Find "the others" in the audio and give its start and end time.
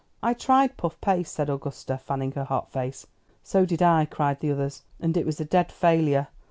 4.39-4.81